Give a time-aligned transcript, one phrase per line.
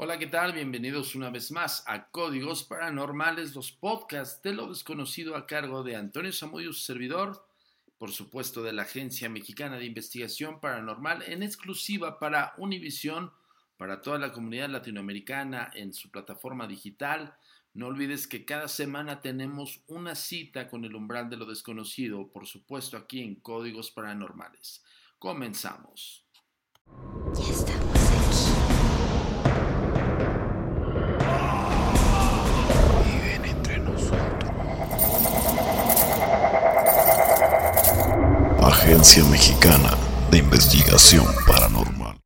[0.00, 0.52] Hola, ¿qué tal?
[0.52, 5.96] Bienvenidos una vez más a Códigos Paranormales, los podcasts de lo desconocido a cargo de
[5.96, 7.44] Antonio Samudio, su servidor,
[7.98, 13.32] por supuesto de la Agencia Mexicana de Investigación Paranormal, en exclusiva para Univisión,
[13.76, 17.34] para toda la comunidad latinoamericana en su plataforma digital.
[17.74, 22.46] No olvides que cada semana tenemos una cita con el umbral de lo desconocido, por
[22.46, 24.84] supuesto aquí en Códigos Paranormales.
[25.18, 26.24] Comenzamos.
[27.34, 27.77] Ya estamos
[38.68, 39.96] Agencia Mexicana
[40.30, 42.18] de Investigación Paranormal.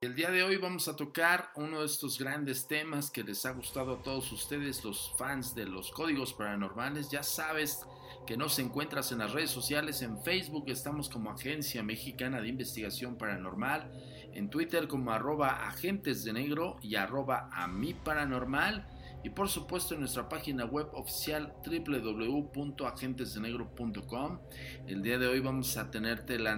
[0.00, 3.52] El día de hoy vamos a tocar uno de estos grandes temas que les ha
[3.52, 7.10] gustado a todos ustedes, los fans de los códigos paranormales.
[7.10, 7.86] Ya sabes
[8.26, 13.16] que nos encuentras en las redes sociales, en Facebook estamos como Agencia Mexicana de Investigación
[13.16, 13.88] Paranormal,
[14.32, 18.88] en Twitter como arroba agentes de negro y arroba a mi paranormal.
[19.24, 24.40] Y por supuesto en nuestra página web oficial www.agentesdenegro.com.
[24.88, 26.50] El día de hoy vamos a tenerte la,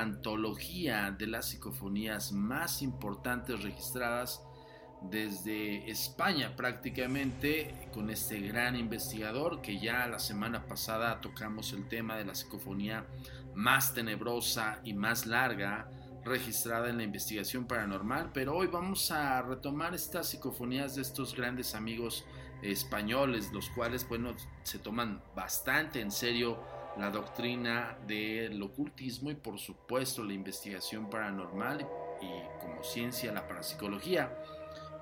[0.00, 4.40] antología de las psicofonías más importantes registradas
[5.02, 12.16] desde España prácticamente con este gran investigador que ya la semana pasada tocamos el tema
[12.16, 13.04] de la psicofonía
[13.54, 15.90] más tenebrosa y más larga
[16.26, 21.74] registrada en la investigación paranormal, pero hoy vamos a retomar estas psicofonías de estos grandes
[21.74, 22.24] amigos
[22.62, 26.60] españoles, los cuales, bueno, se toman bastante en serio
[26.98, 31.86] la doctrina del ocultismo y por supuesto la investigación paranormal
[32.20, 34.36] y como ciencia la parapsicología.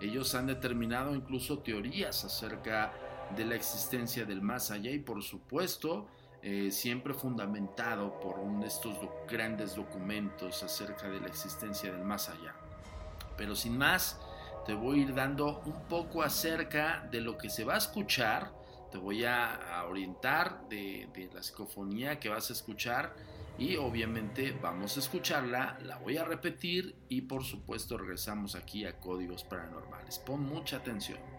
[0.01, 2.93] Ellos han determinado incluso teorías acerca
[3.37, 6.09] de la existencia del más allá y por supuesto
[6.47, 12.29] eh, siempre fundamentado por uno de estos grandes documentos acerca de la existencia del más
[12.29, 12.55] allá.
[13.39, 14.21] Pero sin más,
[14.67, 18.53] te voy a ir dando un poco acerca de lo que se va a escuchar,
[18.93, 23.17] te voy a, a orientar de, de la psicofonía que vas a escuchar
[23.57, 29.01] y obviamente vamos a escucharla, la voy a repetir y por supuesto regresamos aquí a
[29.01, 30.19] códigos paranormales.
[30.19, 31.34] Pon mucha atención.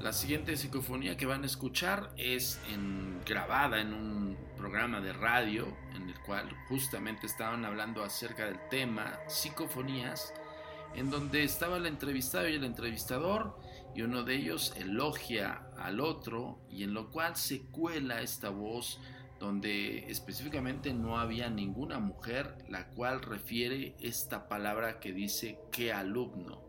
[0.00, 2.60] La siguiente psicofonía que van a escuchar es
[3.24, 9.18] grabada en un programa de radio en el cual justamente estaban hablando acerca del tema
[9.28, 10.34] psicofonías,
[10.94, 13.58] en donde estaba el entrevistado y el entrevistador
[13.94, 19.00] y uno de ellos elogia al otro y en lo cual se cuela esta voz
[19.38, 26.63] donde específicamente no había ninguna mujer la cual refiere esta palabra que dice que alumno.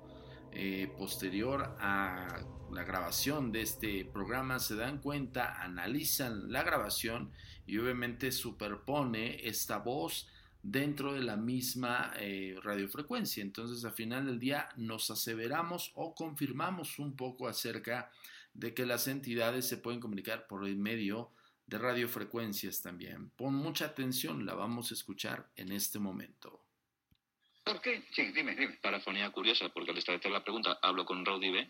[0.58, 2.40] Eh, posterior a
[2.72, 7.32] la grabación de este programa se dan cuenta, analizan la grabación
[7.68, 10.30] y obviamente superpone esta voz
[10.64, 13.44] dentro de la misma eh, radiofrecuencia.
[13.44, 18.10] Entonces, al final del día nos aseveramos o confirmamos un poco acerca
[18.54, 21.32] de que las entidades se pueden comunicar por el medio
[21.68, 23.30] de radiofrecuencias también.
[23.32, 26.65] Pon mucha atención, la vamos a escuchar en este momento.
[27.66, 28.04] ¿Por qué?
[28.12, 28.78] Sí, dime, dime.
[28.80, 31.68] Parafonía curiosa, porque al establecer la pregunta hablo con Rodi B.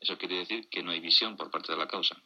[0.00, 2.16] Eso quiere decir que no hay visión por parte de la causa.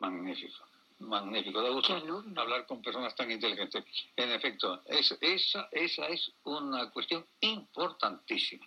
[0.00, 0.66] Magnífico,
[0.98, 1.62] magnífico.
[1.62, 3.84] Da gusto hablar con personas tan inteligentes.
[4.16, 8.66] En efecto, es, esa, esa es una cuestión importantísima.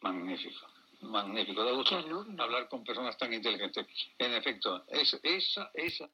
[0.00, 0.66] Magnífico,
[1.02, 1.62] magnífico.
[1.62, 3.86] Da gusto hablar con personas tan inteligentes.
[4.18, 6.10] En efecto, es, esa, esa.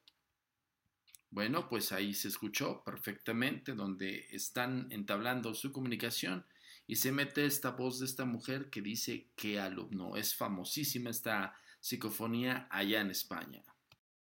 [1.31, 6.47] Bueno, pues ahí se escuchó perfectamente donde están entablando su comunicación
[6.87, 10.17] y se mete esta voz de esta mujer que dice que alumno.
[10.17, 13.63] Es famosísima esta psicofonía allá en España.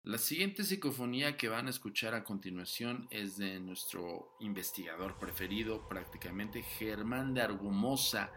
[0.04, 6.62] La siguiente psicofonía que van a escuchar a continuación es de nuestro investigador preferido, prácticamente
[6.62, 8.32] Germán de Argumosa.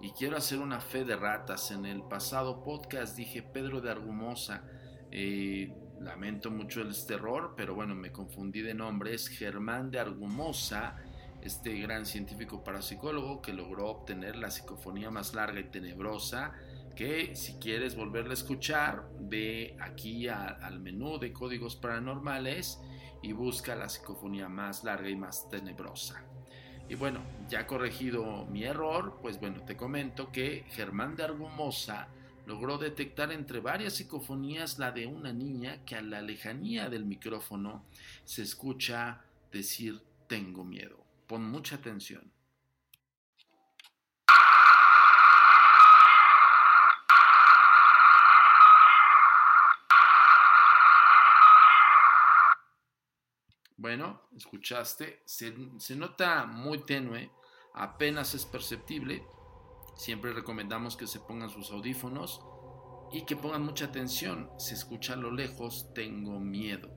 [0.00, 1.70] Y quiero hacer una fe de ratas.
[1.70, 4.68] En el pasado podcast dije Pedro de Argumosa.
[5.12, 5.72] Eh,
[6.04, 9.14] lamento mucho el terror, pero bueno, me confundí de nombre.
[9.14, 10.96] Es Germán de Argumosa,
[11.40, 16.52] este gran científico parapsicólogo que logró obtener la psicofonía más larga y tenebrosa
[16.94, 22.80] que si quieres volverla a escuchar, ve aquí al menú de códigos paranormales
[23.22, 26.22] y busca la psicofonía más larga y más tenebrosa.
[26.88, 32.08] Y bueno, ya corregido mi error, pues bueno, te comento que Germán de Argumosa
[32.46, 37.84] logró detectar entre varias psicofonías la de una niña que a la lejanía del micrófono
[38.24, 41.04] se escucha decir tengo miedo.
[41.26, 42.32] Pon mucha atención.
[53.82, 55.52] Bueno, escuchaste, se,
[55.96, 57.32] nota muy tenue,
[57.74, 59.24] apenas es perceptible.
[59.94, 62.42] Siempre recomendamos que se pongan sus audífonos
[63.12, 64.50] y que pongan mucha atención.
[64.58, 66.90] Se escucha a lo lejos, tengo miedo.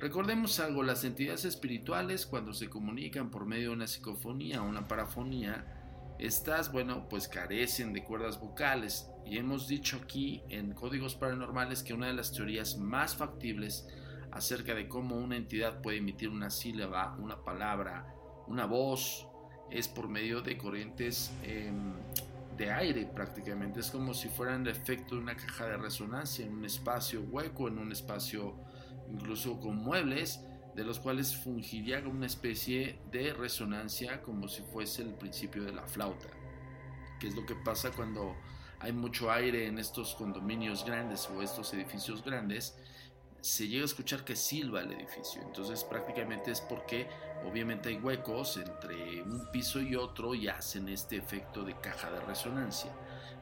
[0.00, 4.88] Recordemos algo, las entidades espirituales cuando se comunican por medio de una psicofonía o una
[4.88, 9.08] parafonía, estas, bueno, pues carecen de cuerdas vocales.
[9.24, 13.86] Y hemos dicho aquí en Códigos Paranormales que una de las teorías más factibles
[14.32, 18.12] acerca de cómo una entidad puede emitir una sílaba, una palabra,
[18.48, 19.28] una voz,
[19.70, 21.94] es por medio de corrientes em,
[22.56, 23.80] de aire prácticamente.
[23.80, 27.68] Es como si fueran el efecto de una caja de resonancia en un espacio hueco,
[27.68, 28.56] en un espacio
[29.10, 30.40] incluso con muebles,
[30.74, 35.72] de los cuales fungiría como una especie de resonancia como si fuese el principio de
[35.72, 36.28] la flauta.
[37.20, 38.34] Que es lo que pasa cuando
[38.80, 42.76] hay mucho aire en estos condominios grandes o estos edificios grandes
[43.40, 45.42] se llega a escuchar que silba el edificio.
[45.42, 47.08] Entonces prácticamente es porque
[47.46, 52.20] obviamente hay huecos entre un piso y otro y hacen este efecto de caja de
[52.20, 52.92] resonancia.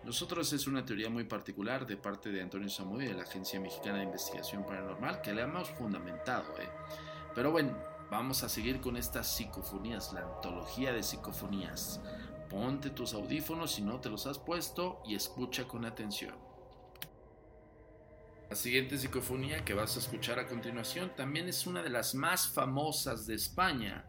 [0.04, 3.98] Nosotros es una teoría muy particular de parte de Antonio Samudio de la Agencia Mexicana
[3.98, 6.58] de Investigación Paranormal que le hemos fundamentado.
[6.58, 6.68] ¿eh?
[7.34, 7.76] Pero bueno,
[8.10, 12.00] vamos a seguir con estas psicofonías, la antología de psicofonías.
[12.48, 16.49] Ponte tus audífonos si no te los has puesto y escucha con atención.
[18.50, 22.48] La siguiente psicofonía que vas a escuchar a continuación también es una de las más
[22.48, 24.04] famosas de España.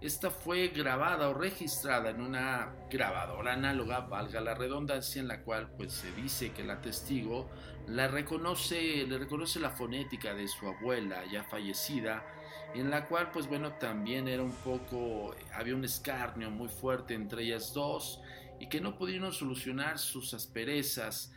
[0.00, 5.70] Esta fue grabada o registrada en una grabadora análoga, valga la redundancia, en la cual
[5.76, 7.48] pues se dice que la testigo
[7.86, 12.26] la reconoce, le reconoce la fonética de su abuela ya fallecida,
[12.74, 17.44] en la cual pues bueno también era un poco, había un escarnio muy fuerte entre
[17.44, 18.20] ellas dos
[18.58, 21.32] y que no pudieron solucionar sus asperezas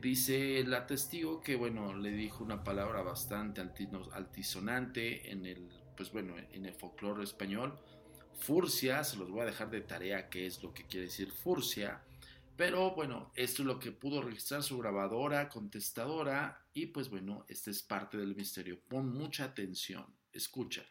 [0.00, 6.34] Dice la testigo que, bueno, le dijo una palabra bastante altisonante en el, pues bueno,
[6.38, 7.78] en el folclore español.
[8.38, 12.02] Furcia, se los voy a dejar de tarea qué es lo que quiere decir furcia.
[12.56, 16.64] Pero bueno, esto es lo que pudo registrar su grabadora, contestadora.
[16.72, 18.80] Y pues bueno, este es parte del misterio.
[18.88, 20.06] Pon mucha atención.
[20.32, 20.82] Escucha.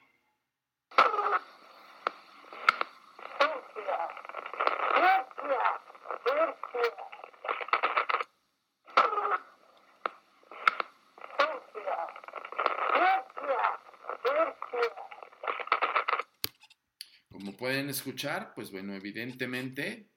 [17.71, 20.09] Pueden escuchar, pues bueno, evidentemente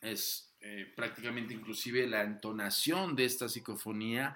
[0.00, 4.34] es eh, prácticamente inclusive la entonación de esta psicofonía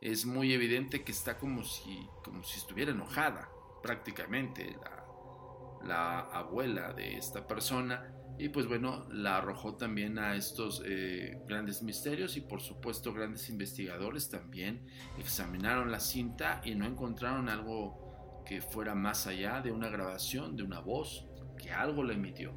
[0.00, 3.48] es muy evidente que está como si, como si estuviera enojada,
[3.80, 8.12] prácticamente la, la abuela de esta persona.
[8.40, 13.48] Y pues bueno, la arrojó también a estos eh, grandes misterios y por supuesto grandes
[13.48, 14.84] investigadores también
[15.16, 20.64] examinaron la cinta y no encontraron algo que fuera más allá de una grabación, de
[20.64, 21.29] una voz,
[21.60, 22.52] que algo le emitió.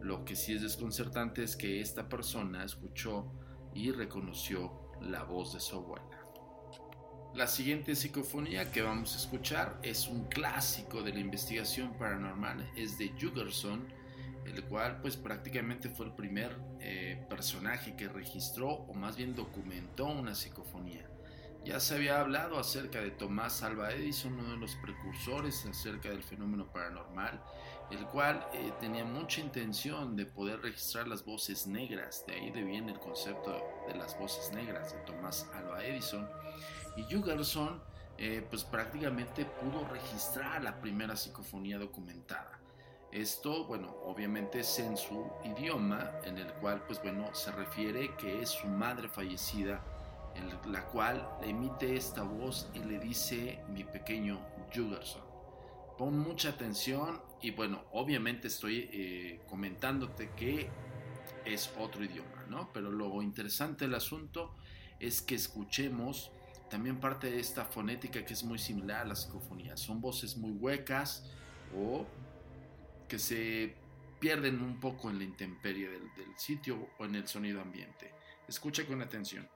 [0.00, 3.32] Lo que sí es desconcertante es que esta persona escuchó
[3.74, 6.04] y reconoció la voz de su abuela.
[7.34, 12.98] La siguiente psicofonía que vamos a escuchar es un clásico de la investigación paranormal, es
[12.98, 13.86] de Jugerson,
[14.46, 20.06] el cual pues prácticamente fue el primer eh, personaje que registró o más bien documentó
[20.06, 21.08] una psicofonía.
[21.64, 26.22] Ya se había hablado acerca de Tomás Alva Edison, uno de los precursores acerca del
[26.22, 27.42] fenómeno paranormal,
[27.90, 32.92] el cual eh, tenía mucha intención de poder registrar las voces negras, de ahí viene
[32.92, 36.28] el concepto de las voces negras de Tomás Alva Edison.
[36.96, 37.80] Y Jugerson
[38.18, 42.58] eh, pues prácticamente pudo registrar la primera psicofonía documentada.
[43.12, 48.42] Esto, bueno, obviamente es en su idioma, en el cual, pues bueno, se refiere que
[48.42, 49.80] es su madre fallecida,
[50.34, 54.40] en la cual emite esta voz y le dice mi pequeño
[54.74, 55.27] Jugerson.
[55.98, 60.68] Pon mucha atención y bueno, obviamente estoy eh, comentándote que
[61.44, 62.72] es otro idioma, ¿no?
[62.72, 64.54] Pero lo interesante del asunto
[65.00, 66.30] es que escuchemos
[66.70, 69.76] también parte de esta fonética que es muy similar a la psicofonía.
[69.76, 71.24] Son voces muy huecas
[71.76, 72.06] o
[73.08, 73.74] que se
[74.20, 78.12] pierden un poco en la intemperie del, del sitio o en el sonido ambiente.
[78.46, 79.48] Escucha con atención.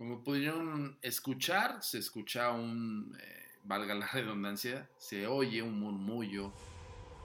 [0.00, 6.54] Como pudieron escuchar, se escucha un, eh, valga la redundancia, se oye un murmullo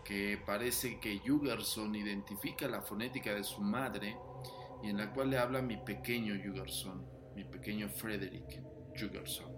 [0.03, 4.17] que parece que Jugerson identifica la fonética de su madre
[4.83, 8.61] y en la cual le habla mi pequeño Jugerson, mi pequeño Frederick
[8.99, 9.49] Jugerson.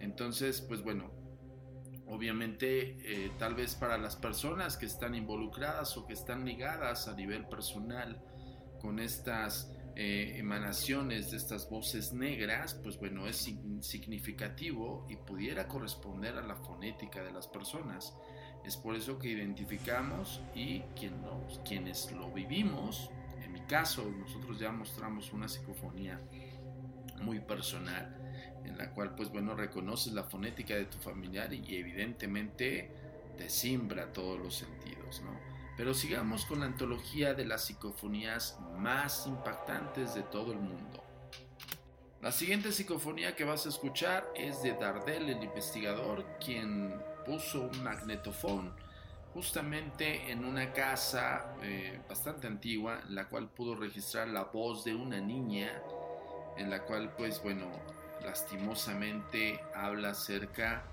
[0.00, 1.12] Entonces, pues bueno,
[2.06, 7.14] obviamente eh, tal vez para las personas que están involucradas o que están ligadas a
[7.14, 8.18] nivel personal
[8.80, 13.48] con estas eh, emanaciones de estas voces negras, pues bueno, es
[13.80, 18.14] significativo y pudiera corresponder a la fonética de las personas.
[18.64, 20.80] Es por eso que identificamos y
[21.64, 23.10] quienes lo vivimos,
[23.42, 26.20] en mi caso, nosotros ya mostramos una psicofonía
[27.22, 28.20] muy personal
[28.64, 32.90] en la cual pues bueno reconoces la fonética de tu familiar y evidentemente
[33.36, 35.53] te simbra todos los sentidos, ¿no?
[35.76, 41.02] Pero sigamos con la antología de las psicofonías más impactantes de todo el mundo.
[42.22, 46.94] La siguiente psicofonía que vas a escuchar es de Dardel, el investigador, quien
[47.26, 48.72] puso un magnetofón
[49.34, 54.94] justamente en una casa eh, bastante antigua, en la cual pudo registrar la voz de
[54.94, 55.82] una niña,
[56.56, 57.66] en la cual pues bueno,
[58.22, 60.84] lastimosamente habla acerca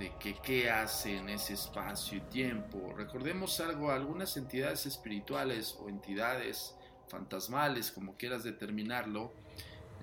[0.00, 2.94] de que qué hace en ese espacio y tiempo.
[2.96, 6.74] Recordemos algo, algunas entidades espirituales o entidades
[7.08, 9.34] fantasmales, como quieras determinarlo,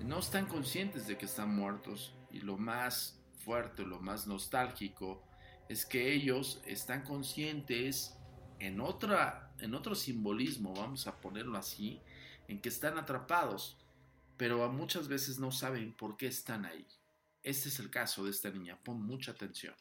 [0.04, 5.20] no están conscientes de que están muertos y lo más fuerte, lo más nostálgico
[5.68, 8.16] es que ellos están conscientes
[8.60, 12.00] en otra en otro simbolismo, vamos a ponerlo así,
[12.46, 13.76] en que están atrapados,
[14.36, 16.86] pero muchas veces no saben por qué están ahí.
[17.42, 19.74] Este es el caso de esta niña, pon mucha atención.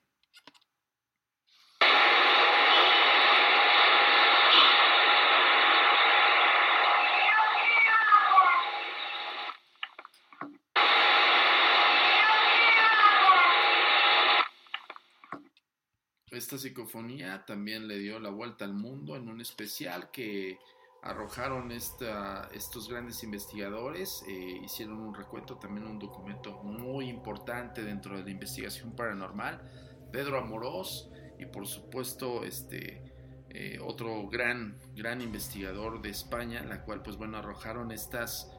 [16.37, 20.59] Esta psicofonía también le dio la vuelta al mundo en un especial que
[21.01, 28.23] arrojaron estos grandes investigadores, eh, hicieron un recuento, también un documento muy importante dentro de
[28.23, 29.63] la investigación paranormal,
[30.11, 33.01] Pedro Amorós y por supuesto este
[33.49, 38.51] eh, otro gran, gran investigador de España, la cual pues bueno arrojaron estas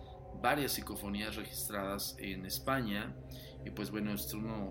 [0.42, 3.14] varias psicofonías registradas en España
[3.64, 4.12] y pues bueno,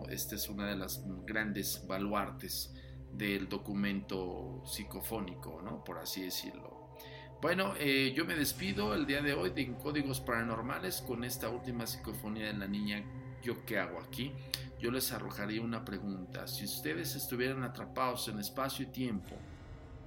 [0.10, 2.74] esta es una de las grandes baluartes
[3.14, 5.84] del documento psicofónico, ¿no?
[5.84, 6.88] Por así decirlo.
[7.42, 11.86] Bueno, eh, yo me despido el día de hoy de Códigos Paranormales con esta última
[11.86, 13.04] psicofonía de la niña
[13.48, 14.34] ¿Yo qué hago aquí?
[14.80, 16.48] Yo les arrojaría una pregunta.
[16.48, 19.36] Si ustedes estuvieran atrapados en espacio y tiempo,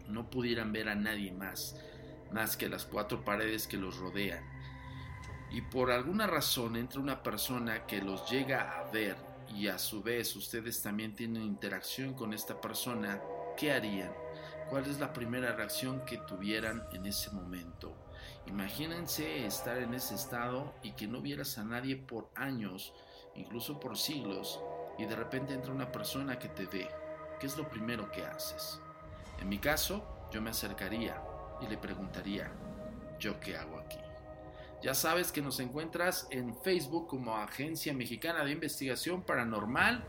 [0.08, 1.76] no pudieran ver a nadie más,
[2.32, 4.44] más que las cuatro paredes que los rodean,
[5.50, 9.16] y por alguna razón entra una persona que los llega a ver
[9.54, 13.20] y a su vez ustedes también tienen interacción con esta persona,
[13.56, 14.12] ¿qué harían?
[14.68, 17.94] ¿Cuál es la primera reacción que tuvieran en ese momento?
[18.46, 22.94] Imagínense estar en ese estado y que no vieras a nadie por años,
[23.34, 24.60] incluso por siglos,
[24.98, 26.88] y de repente entra una persona que te ve,
[27.38, 28.80] ¿qué es lo primero que haces?
[29.40, 31.20] En mi caso, yo me acercaría
[31.60, 32.52] y le preguntaría,
[33.18, 33.98] ¿yo qué hago aquí?
[34.82, 40.02] Ya sabes que nos encuentras en Facebook como Agencia Mexicana de Investigación Paranormal,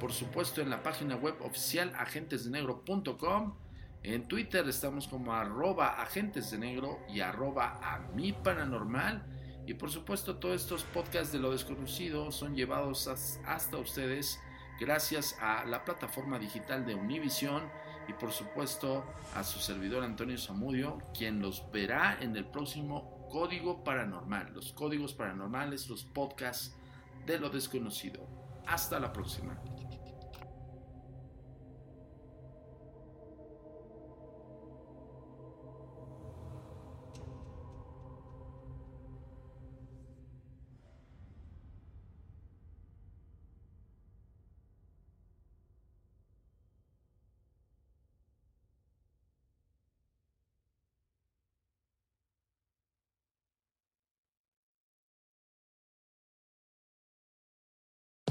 [0.00, 3.54] por supuesto en la página web oficial agentesdenegro.com,
[4.02, 9.24] en Twitter estamos como arroba agentesdenegro y arroba a mi paranormal,
[9.64, 14.40] y por supuesto todos estos podcasts de lo desconocido son llevados hasta ustedes
[14.80, 17.62] gracias a la plataforma digital de Univision
[18.08, 19.04] y por supuesto
[19.36, 25.12] a su servidor Antonio Zamudio, quien los verá en el próximo Código Paranormal, los códigos
[25.14, 26.76] paranormales, los podcasts
[27.26, 28.26] de lo desconocido.
[28.66, 29.60] Hasta la próxima.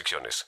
[0.00, 0.46] restricciones.